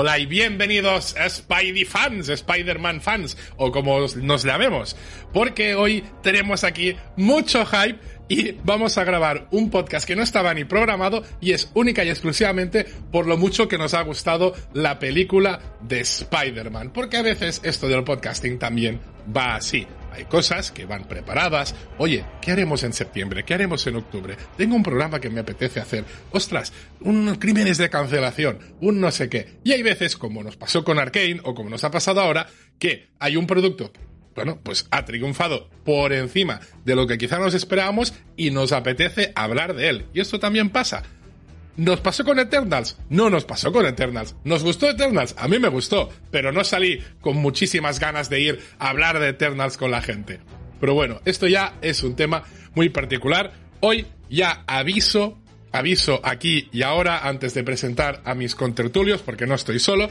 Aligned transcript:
Hola 0.00 0.16
y 0.16 0.26
bienvenidos 0.26 1.16
a 1.16 1.28
Spidey 1.28 1.84
fans, 1.84 2.28
Spider-Man 2.28 3.00
fans, 3.00 3.36
o 3.56 3.72
como 3.72 3.98
nos 3.98 4.44
llamemos, 4.44 4.94
porque 5.32 5.74
hoy 5.74 6.04
tenemos 6.22 6.62
aquí 6.62 6.94
mucho 7.16 7.66
hype 7.66 7.98
y 8.28 8.52
vamos 8.62 8.96
a 8.96 9.02
grabar 9.02 9.48
un 9.50 9.70
podcast 9.70 10.06
que 10.06 10.14
no 10.14 10.22
estaba 10.22 10.54
ni 10.54 10.62
programado 10.62 11.24
y 11.40 11.50
es 11.50 11.72
única 11.74 12.04
y 12.04 12.10
exclusivamente 12.10 12.86
por 13.10 13.26
lo 13.26 13.36
mucho 13.36 13.66
que 13.66 13.76
nos 13.76 13.92
ha 13.92 14.02
gustado 14.02 14.54
la 14.72 15.00
película 15.00 15.58
de 15.80 15.98
Spider-Man, 15.98 16.92
porque 16.92 17.16
a 17.16 17.22
veces 17.22 17.60
esto 17.64 17.88
del 17.88 18.04
podcasting 18.04 18.56
también 18.56 19.00
va 19.36 19.56
así. 19.56 19.84
Hay 20.18 20.24
cosas 20.24 20.72
que 20.72 20.84
van 20.84 21.04
preparadas. 21.04 21.76
Oye, 21.96 22.24
¿qué 22.42 22.50
haremos 22.50 22.82
en 22.82 22.92
septiembre? 22.92 23.44
¿Qué 23.44 23.54
haremos 23.54 23.86
en 23.86 23.94
octubre? 23.94 24.36
Tengo 24.56 24.74
un 24.74 24.82
programa 24.82 25.20
que 25.20 25.30
me 25.30 25.38
apetece 25.38 25.78
hacer. 25.78 26.04
Ostras, 26.32 26.72
unos 27.02 27.38
crímenes 27.38 27.78
de 27.78 27.88
cancelación, 27.88 28.58
un 28.80 29.00
no 29.00 29.12
sé 29.12 29.28
qué. 29.28 29.60
Y 29.62 29.70
hay 29.70 29.84
veces, 29.84 30.16
como 30.16 30.42
nos 30.42 30.56
pasó 30.56 30.82
con 30.82 30.98
Arkane 30.98 31.40
o 31.44 31.54
como 31.54 31.70
nos 31.70 31.84
ha 31.84 31.92
pasado 31.92 32.20
ahora, 32.20 32.48
que 32.80 33.10
hay 33.20 33.36
un 33.36 33.46
producto 33.46 33.92
bueno, 34.34 34.60
pues 34.62 34.86
ha 34.92 35.04
triunfado 35.04 35.68
por 35.84 36.12
encima 36.12 36.60
de 36.84 36.94
lo 36.94 37.08
que 37.08 37.18
quizá 37.18 37.40
nos 37.40 37.54
esperábamos 37.54 38.14
y 38.36 38.52
nos 38.52 38.70
apetece 38.70 39.32
hablar 39.34 39.74
de 39.74 39.88
él. 39.88 40.06
Y 40.14 40.20
esto 40.20 40.38
también 40.38 40.70
pasa. 40.70 41.02
¿Nos 41.78 42.00
pasó 42.00 42.24
con 42.24 42.40
Eternals? 42.40 42.98
No 43.08 43.30
nos 43.30 43.44
pasó 43.44 43.70
con 43.70 43.86
Eternals. 43.86 44.34
¿Nos 44.42 44.64
gustó 44.64 44.90
Eternals? 44.90 45.36
A 45.38 45.46
mí 45.46 45.60
me 45.60 45.68
gustó, 45.68 46.08
pero 46.32 46.50
no 46.50 46.64
salí 46.64 47.00
con 47.20 47.36
muchísimas 47.36 48.00
ganas 48.00 48.28
de 48.28 48.40
ir 48.40 48.60
a 48.80 48.88
hablar 48.88 49.20
de 49.20 49.28
Eternals 49.28 49.76
con 49.76 49.92
la 49.92 50.02
gente. 50.02 50.40
Pero 50.80 50.94
bueno, 50.94 51.20
esto 51.24 51.46
ya 51.46 51.74
es 51.80 52.02
un 52.02 52.16
tema 52.16 52.42
muy 52.74 52.88
particular. 52.88 53.52
Hoy 53.78 54.06
ya 54.28 54.64
aviso, 54.66 55.38
aviso 55.70 56.20
aquí 56.24 56.68
y 56.72 56.82
ahora, 56.82 57.28
antes 57.28 57.54
de 57.54 57.62
presentar 57.62 58.22
a 58.24 58.34
mis 58.34 58.56
contertulios, 58.56 59.22
porque 59.22 59.46
no 59.46 59.54
estoy 59.54 59.78
solo, 59.78 60.10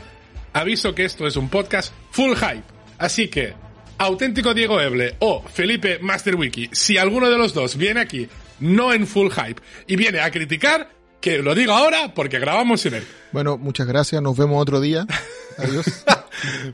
aviso 0.54 0.96
que 0.96 1.04
esto 1.04 1.28
es 1.28 1.36
un 1.36 1.50
podcast 1.50 1.94
full 2.12 2.36
hype. 2.36 2.64
Así 2.98 3.28
que, 3.28 3.56
auténtico 3.98 4.54
Diego 4.54 4.80
Eble 4.80 5.18
o 5.20 5.44
Felipe 5.44 6.00
Masterwiki, 6.00 6.70
si 6.72 6.98
alguno 6.98 7.30
de 7.30 7.38
los 7.38 7.54
dos 7.54 7.76
viene 7.76 8.00
aquí 8.00 8.30
no 8.62 8.94
en 8.94 9.06
full 9.06 9.32
hype 9.32 9.62
y 9.86 9.98
viene 9.98 10.22
a 10.22 10.32
criticar, 10.32 10.97
que 11.22 11.40
lo 11.40 11.56
digo 11.56 11.74
ahora 11.74 12.14
porque 12.14 12.40
grabamos 12.40 12.82
sin 12.82 12.94
él. 12.96 13.08
Bueno, 13.32 13.58
muchas 13.58 13.88
gracias, 13.88 14.22
nos 14.22 14.38
vemos 14.38 14.62
otro 14.62 14.80
día. 14.80 15.06
Adiós. 15.58 16.06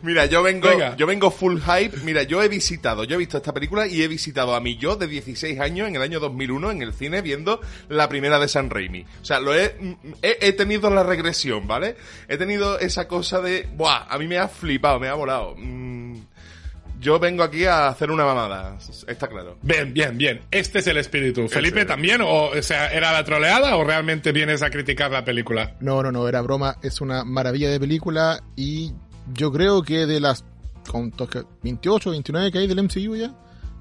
Mira, 0.01 0.25
yo 0.25 0.43
vengo, 0.43 0.67
Venga. 0.67 0.95
yo 0.97 1.07
vengo 1.07 1.31
full 1.31 1.57
hype. 1.61 1.97
Mira, 2.03 2.23
yo 2.23 2.43
he 2.43 2.49
visitado, 2.49 3.05
yo 3.05 3.15
he 3.15 3.17
visto 3.17 3.37
esta 3.37 3.53
película 3.53 3.87
y 3.87 4.01
he 4.01 4.09
visitado 4.09 4.55
a 4.55 4.59
mi 4.59 4.75
yo 4.75 4.97
de 4.97 5.07
16 5.07 5.57
años 5.61 5.87
en 5.87 5.95
el 5.95 6.01
año 6.01 6.19
2001 6.19 6.71
en 6.71 6.81
el 6.81 6.93
cine 6.93 7.21
viendo 7.21 7.61
la 7.87 8.09
primera 8.09 8.39
de 8.39 8.49
San 8.49 8.69
Raimi. 8.69 9.05
O 9.21 9.25
sea, 9.25 9.39
lo 9.39 9.55
he, 9.55 9.75
he, 10.21 10.37
he 10.41 10.51
tenido 10.51 10.89
la 10.89 11.03
regresión, 11.03 11.65
¿vale? 11.65 11.95
He 12.27 12.35
tenido 12.37 12.77
esa 12.77 13.07
cosa 13.07 13.39
de, 13.39 13.69
buah, 13.73 14.05
a 14.09 14.17
mí 14.17 14.27
me 14.27 14.37
ha 14.37 14.49
flipado, 14.49 14.99
me 14.99 15.07
ha 15.07 15.13
volado. 15.13 15.55
Yo 17.03 17.19
vengo 17.19 17.43
aquí 17.43 17.65
a 17.65 17.87
hacer 17.89 18.09
una 18.09 18.23
mamada, 18.25 18.77
está 19.07 19.27
claro. 19.27 19.57
Bien, 19.61 19.93
bien, 19.93 20.17
bien. 20.17 20.41
Este 20.49 20.79
es 20.79 20.87
el 20.87 20.97
espíritu. 20.97 21.47
Felipe 21.49 21.83
también, 21.85 22.21
o, 22.21 22.45
o 22.45 22.61
sea, 22.61 22.87
¿era 22.93 23.11
la 23.11 23.23
troleada 23.23 23.75
o 23.75 23.83
realmente 23.83 24.31
vienes 24.31 24.61
a 24.63 24.69
criticar 24.69 25.11
la 25.11 25.23
película? 25.25 25.75
No, 25.81 26.01
no, 26.01 26.11
no, 26.11 26.27
era 26.27 26.41
broma. 26.41 26.77
Es 26.81 27.01
una 27.01 27.23
maravilla 27.25 27.69
de 27.69 27.79
película 27.79 28.41
y 28.55 28.93
yo 29.33 29.51
creo 29.51 29.83
que 29.83 30.05
de 30.05 30.19
las 30.19 30.45
¿cuántos 30.89 31.29
que- 31.29 31.43
28, 31.61 32.11
29 32.11 32.51
que 32.51 32.57
hay 32.59 32.67
del 32.67 32.79
MCU 32.83 33.15
ya, 33.17 33.33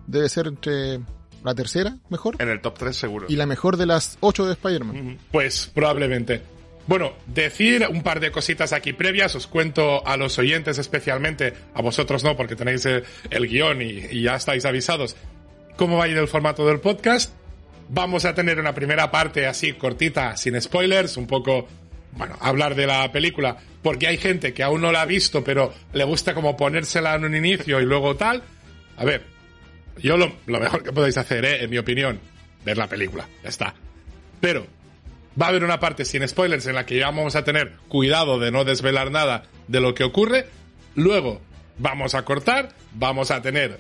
debe 0.07 0.29
ser 0.29 0.49
entre 0.49 1.01
la 1.45 1.55
tercera 1.55 1.97
mejor 2.09 2.37
En 2.41 2.49
el 2.49 2.61
top 2.61 2.79
3 2.79 2.97
seguro. 2.97 3.27
y 3.29 3.37
la 3.37 3.47
mejor 3.47 3.77
de 3.77 3.87
las 3.87 4.17
8 4.21 4.47
de 4.47 4.53
Spider-Man. 4.53 5.19
Pues 5.33 5.71
probablemente. 5.75 6.43
Bueno, 6.87 7.13
decir 7.27 7.87
un 7.89 8.03
par 8.03 8.19
de 8.19 8.33
cositas 8.33 8.73
aquí 8.73 8.93
previas, 8.93 9.35
os 9.37 9.47
cuento 9.47 10.07
a 10.07 10.17
los 10.17 10.39
oyentes 10.39 10.79
especialmente, 10.79 11.53
a 11.75 11.83
vosotros 11.83 12.25
no, 12.25 12.37
porque 12.37 12.57
tenéis 12.57 12.87
el, 12.87 13.49
guion 13.49 13.83
y, 13.83 14.07
y 14.11 14.23
ya 14.23 14.35
estáis 14.35 14.65
avisados, 14.65 15.17
cómo 15.77 15.97
va 15.97 16.05
a 16.05 16.09
ir 16.09 16.19
el 16.19 16.29
formato 16.29 16.67
del 16.67 16.81
podcast. 16.81 17.35
Vamos 17.89 18.25
a 18.25 18.35
tener 18.35 18.59
una 18.59 18.75
primera 18.75 19.11
parte 19.11 19.47
así 19.47 19.75
cortita, 19.75 20.37
sin 20.37 20.61
spoilers, 20.61 21.17
un 21.17 21.27
poco, 21.27 21.69
bueno, 22.13 22.37
hablar 22.41 22.75
de 22.75 22.87
la 22.87 23.13
película, 23.13 23.59
porque 23.83 24.09
hay 24.09 24.17
gente 24.17 24.53
que 24.53 24.63
aún 24.63 24.81
no 24.81 24.91
la 24.91 25.03
ha 25.03 25.07
visto, 25.07 25.45
pero 25.45 25.73
le 25.93 26.05
gusta 26.05 26.35
como 26.35 26.57
ponérsela 26.57 27.15
en 27.15 27.25
un 27.25 27.37
inicio 27.37 27.81
y 27.81 27.85
luego 27.85 28.17
tal. 28.17 28.43
A 28.97 29.05
ver, 29.05 29.23
yo 29.99 30.17
lo, 30.17 30.33
lo 30.47 30.59
mejor 30.59 30.83
que 30.83 30.93
podéis 30.93 31.17
hacer, 31.17 31.45
¿eh? 31.45 31.63
en 31.63 31.71
mi 31.71 31.79
opinión, 31.79 32.19
ver 32.65 32.77
la 32.77 32.89
película, 32.89 33.29
ya 33.43 33.49
está. 33.49 33.75
Pero 34.41 34.67
va 35.41 35.47
a 35.47 35.49
haber 35.51 35.65
una 35.65 35.81
parte 35.81 36.05
sin 36.05 36.27
spoilers 36.27 36.67
en 36.67 36.75
la 36.75 36.87
que 36.87 37.01
vamos 37.01 37.37
a 37.37 37.45
tener 37.45 37.77
cuidado 37.89 38.39
de 38.39 38.51
no 38.51 38.65
desvelar 38.65 39.11
nada 39.11 39.45
de 39.69 39.81
lo 39.81 39.95
que 39.95 40.05
ocurre. 40.05 40.47
Luego 40.95 41.41
vamos 41.79 42.15
a 42.15 42.25
cortar, 42.25 42.71
vamos 42.93 43.31
a 43.31 43.43
tener 43.43 43.79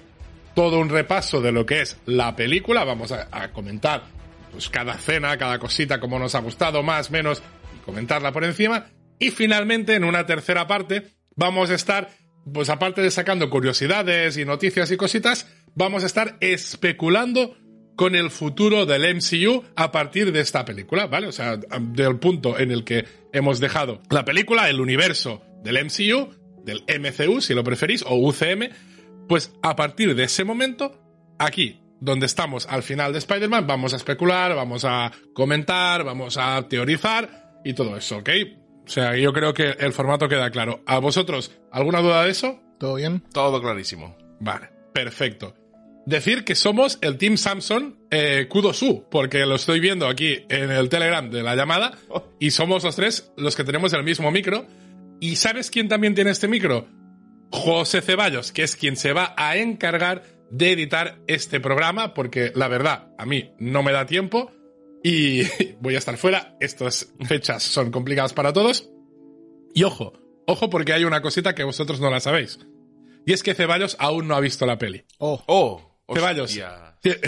todo 0.54 0.78
un 0.78 0.88
repaso 0.88 1.40
de 1.40 1.52
lo 1.52 1.66
que 1.66 1.80
es 1.80 1.98
la 2.06 2.36
película, 2.36 2.84
vamos 2.84 3.12
a, 3.12 3.28
a 3.30 3.52
comentar 3.52 4.02
pues 4.50 4.68
cada 4.68 4.94
escena, 4.94 5.36
cada 5.38 5.58
cosita, 5.58 5.98
como 5.98 6.18
nos 6.18 6.34
ha 6.34 6.40
gustado, 6.40 6.82
más, 6.82 7.10
menos, 7.10 7.42
y 7.74 7.84
comentarla 7.84 8.32
por 8.32 8.44
encima. 8.44 8.86
Y 9.18 9.30
finalmente, 9.30 9.94
en 9.94 10.04
una 10.04 10.26
tercera 10.26 10.66
parte, 10.66 11.04
vamos 11.36 11.70
a 11.70 11.74
estar, 11.74 12.10
pues 12.52 12.68
aparte 12.68 13.00
de 13.00 13.10
sacando 13.10 13.48
curiosidades 13.48 14.36
y 14.36 14.44
noticias 14.44 14.90
y 14.90 14.96
cositas, 14.96 15.46
vamos 15.74 16.02
a 16.02 16.06
estar 16.06 16.36
especulando 16.40 17.56
con 17.96 18.14
el 18.14 18.30
futuro 18.30 18.86
del 18.86 19.16
MCU 19.16 19.64
a 19.76 19.92
partir 19.92 20.32
de 20.32 20.40
esta 20.40 20.64
película, 20.64 21.06
¿vale? 21.06 21.26
O 21.26 21.32
sea, 21.32 21.56
del 21.56 22.18
punto 22.18 22.58
en 22.58 22.70
el 22.70 22.84
que 22.84 23.04
hemos 23.32 23.60
dejado 23.60 24.02
la 24.10 24.24
película, 24.24 24.68
el 24.68 24.80
universo 24.80 25.42
del 25.62 25.84
MCU, 25.84 26.34
del 26.64 26.84
MCU, 27.00 27.40
si 27.40 27.54
lo 27.54 27.64
preferís, 27.64 28.02
o 28.06 28.16
UCM, 28.16 28.70
pues 29.28 29.52
a 29.62 29.76
partir 29.76 30.14
de 30.14 30.24
ese 30.24 30.44
momento, 30.44 31.00
aquí, 31.38 31.80
donde 32.00 32.26
estamos 32.26 32.66
al 32.66 32.82
final 32.82 33.12
de 33.12 33.18
Spider-Man, 33.18 33.66
vamos 33.66 33.92
a 33.92 33.96
especular, 33.96 34.54
vamos 34.54 34.84
a 34.84 35.12
comentar, 35.32 36.04
vamos 36.04 36.36
a 36.36 36.66
teorizar 36.68 37.60
y 37.64 37.74
todo 37.74 37.96
eso, 37.96 38.18
¿ok? 38.18 38.30
O 38.84 38.88
sea, 38.88 39.16
yo 39.16 39.32
creo 39.32 39.54
que 39.54 39.70
el 39.78 39.92
formato 39.92 40.28
queda 40.28 40.50
claro. 40.50 40.82
¿A 40.86 40.98
vosotros 40.98 41.52
alguna 41.70 42.00
duda 42.00 42.24
de 42.24 42.30
eso? 42.30 42.60
¿Todo 42.80 42.96
bien? 42.96 43.22
Todo 43.32 43.62
clarísimo. 43.62 44.16
Vale, 44.40 44.70
perfecto. 44.92 45.54
Decir 46.04 46.44
que 46.44 46.56
somos 46.56 46.98
el 47.00 47.16
Team 47.16 47.36
Samsung 47.36 47.94
eh, 48.10 48.46
Kudosu, 48.48 49.06
porque 49.08 49.46
lo 49.46 49.54
estoy 49.54 49.78
viendo 49.78 50.08
aquí 50.08 50.38
en 50.48 50.70
el 50.70 50.88
Telegram 50.88 51.30
de 51.30 51.42
la 51.42 51.54
llamada, 51.54 51.92
y 52.40 52.50
somos 52.50 52.82
los 52.82 52.96
tres 52.96 53.32
los 53.36 53.54
que 53.54 53.64
tenemos 53.64 53.92
el 53.92 54.02
mismo 54.02 54.30
micro. 54.30 54.66
¿Y 55.20 55.36
sabes 55.36 55.70
quién 55.70 55.88
también 55.88 56.14
tiene 56.14 56.32
este 56.32 56.48
micro? 56.48 56.88
José 57.52 58.00
Ceballos, 58.00 58.50
que 58.50 58.64
es 58.64 58.74
quien 58.74 58.96
se 58.96 59.12
va 59.12 59.34
a 59.36 59.56
encargar 59.56 60.24
de 60.50 60.72
editar 60.72 61.20
este 61.28 61.60
programa, 61.60 62.14
porque 62.14 62.50
la 62.54 62.66
verdad, 62.66 63.14
a 63.18 63.24
mí 63.24 63.52
no 63.58 63.82
me 63.82 63.92
da 63.92 64.06
tiempo 64.06 64.50
y 65.04 65.42
voy 65.80 65.94
a 65.94 65.98
estar 65.98 66.16
fuera. 66.16 66.56
Estas 66.60 67.12
fechas 67.26 67.62
son 67.62 67.92
complicadas 67.92 68.32
para 68.32 68.52
todos. 68.52 68.90
Y 69.74 69.84
ojo, 69.84 70.14
ojo 70.46 70.68
porque 70.68 70.92
hay 70.92 71.04
una 71.04 71.22
cosita 71.22 71.54
que 71.54 71.62
vosotros 71.64 72.00
no 72.00 72.10
la 72.10 72.20
sabéis. 72.20 72.58
Y 73.24 73.32
es 73.32 73.42
que 73.42 73.54
Ceballos 73.54 73.96
aún 74.00 74.26
no 74.26 74.34
ha 74.34 74.40
visto 74.40 74.66
la 74.66 74.78
peli. 74.78 75.04
Oh, 75.18 75.42
Oh, 75.46 75.91
Ceballos. 76.14 76.58
Que, 77.02 77.18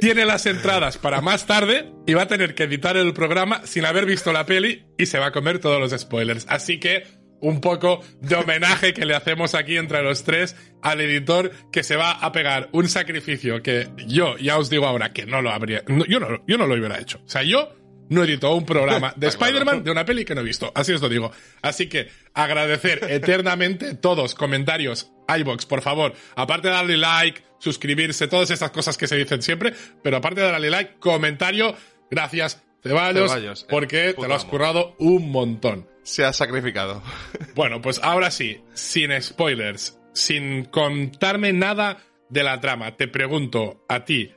Tiene 0.00 0.26
las 0.26 0.44
entradas 0.44 0.98
para 0.98 1.22
más 1.22 1.46
tarde 1.46 1.90
y 2.06 2.12
va 2.12 2.22
a 2.22 2.28
tener 2.28 2.54
que 2.54 2.64
editar 2.64 2.98
el 2.98 3.14
programa 3.14 3.62
sin 3.64 3.86
haber 3.86 4.04
visto 4.04 4.34
la 4.34 4.44
peli 4.44 4.84
y 4.98 5.06
se 5.06 5.18
va 5.18 5.28
a 5.28 5.32
comer 5.32 5.60
todos 5.60 5.80
los 5.80 5.98
spoilers. 5.98 6.44
Así 6.50 6.78
que 6.78 7.04
un 7.40 7.60
poco 7.60 8.00
de 8.20 8.36
homenaje 8.36 8.94
que 8.94 9.04
le 9.04 9.14
hacemos 9.14 9.54
aquí 9.54 9.76
entre 9.76 10.02
los 10.02 10.24
tres 10.24 10.56
al 10.82 11.00
editor 11.00 11.52
que 11.72 11.82
se 11.82 11.96
va 11.96 12.12
a 12.12 12.32
pegar 12.32 12.68
un 12.72 12.88
sacrificio 12.88 13.62
que 13.62 13.88
yo 14.06 14.36
ya 14.38 14.58
os 14.58 14.70
digo 14.70 14.86
ahora 14.86 15.12
que 15.12 15.26
no 15.26 15.42
lo 15.42 15.50
habría, 15.50 15.82
no, 15.86 16.04
yo, 16.06 16.20
no, 16.20 16.44
yo 16.46 16.58
no 16.58 16.66
lo 16.66 16.74
hubiera 16.74 17.00
hecho. 17.00 17.20
O 17.24 17.28
sea, 17.28 17.42
yo 17.42 17.74
no 18.08 18.24
edito 18.24 18.54
un 18.54 18.64
programa 18.64 19.12
de. 19.16 19.28
Spider-Man 19.28 19.84
de 19.84 19.90
una 19.90 20.04
peli 20.04 20.24
que 20.24 20.34
no 20.34 20.40
he 20.40 20.44
visto. 20.44 20.72
Así 20.74 20.92
os 20.92 21.00
lo 21.00 21.08
digo. 21.08 21.30
Así 21.62 21.88
que 21.88 22.08
agradecer 22.32 23.00
eternamente 23.08 23.94
todos 23.94 24.34
comentarios, 24.34 25.12
iBox, 25.28 25.66
por 25.66 25.82
favor. 25.82 26.14
Aparte 26.36 26.68
de 26.68 26.74
darle 26.74 26.96
like, 26.96 27.42
suscribirse, 27.58 28.28
todas 28.28 28.50
esas 28.50 28.70
cosas 28.70 28.96
que 28.96 29.06
se 29.06 29.16
dicen 29.16 29.42
siempre, 29.42 29.74
pero 30.02 30.18
aparte 30.18 30.40
de 30.40 30.50
darle 30.50 30.70
like, 30.70 30.98
comentario, 30.98 31.74
gracias 32.10 32.62
Ceballos, 32.82 33.32
Ceballos, 33.32 33.62
eh, 33.62 33.66
porque 33.70 34.14
te 34.14 34.28
lo 34.28 34.34
has 34.34 34.44
currado 34.44 34.94
un 34.98 35.30
montón. 35.30 35.88
Se 36.02 36.24
ha 36.24 36.32
sacrificado. 36.32 37.02
Bueno, 37.54 37.80
pues 37.80 38.00
ahora 38.02 38.32
sí, 38.32 38.60
sin 38.72 39.12
spoilers, 39.22 39.96
sin 40.12 40.64
contarme 40.64 41.52
nada 41.52 41.98
de 42.28 42.42
la 42.42 42.60
trama, 42.60 42.96
te 42.96 43.06
pregunto 43.06 43.84
a 43.88 44.04
ti, 44.04 44.32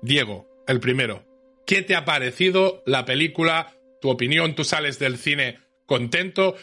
Diego, 0.00 0.48
el 0.66 0.80
primero, 0.80 1.22
¿qué 1.66 1.82
te 1.82 1.94
ha 1.94 2.04
parecido 2.04 2.82
la 2.86 3.04
película? 3.04 3.72
Tu 4.00 4.08
opinión, 4.10 4.54
tú 4.54 4.64
sales 4.64 4.98
del 4.98 5.18
cine 5.18 5.58
contento, 5.86 6.56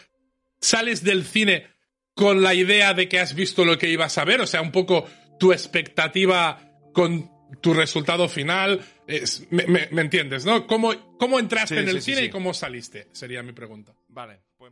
sales 0.61 1.03
del 1.03 1.23
cine 1.25 1.67
con 2.15 2.41
la 2.43 2.53
idea 2.53 2.93
de 2.93 3.07
que 3.09 3.19
has 3.19 3.33
visto 3.35 3.65
lo 3.65 3.77
que 3.77 3.89
ibas 3.89 4.17
a 4.17 4.25
ver, 4.25 4.41
o 4.41 4.47
sea, 4.47 4.61
un 4.61 4.71
poco 4.71 5.07
tu 5.39 5.51
expectativa 5.51 6.61
con 6.93 7.29
tu 7.61 7.73
resultado 7.73 8.27
final, 8.29 8.81
es- 9.07 9.45
me, 9.51 9.65
me- 9.67 9.87
me 9.91 10.01
entiendes, 10.01 10.45
¿no? 10.45 10.65
¿Cómo, 10.67 11.17
cómo 11.17 11.39
entraste 11.39 11.75
Sí, 11.75 11.81
en 11.81 11.89
el 11.89 12.01
sí, 12.01 12.11
cine 12.11 12.17
sí. 12.21 12.25
y 12.25 12.29
cómo 12.29 12.53
saliste? 12.53 13.07
Sería 13.11 13.41
mi 13.43 13.51
pregunta. 13.53 13.93
Vale, 14.09 14.41
pues 14.57 14.71